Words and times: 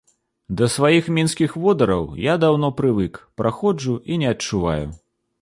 Да 0.59 0.69
сваіх 0.75 1.09
мінскіх 1.17 1.53
водараў 1.65 2.07
я 2.23 2.33
даўно 2.45 2.73
прывык, 2.81 3.21
праходжу 3.43 3.95
і 4.11 4.19
не 4.25 4.33
адчуваю. 4.35 4.85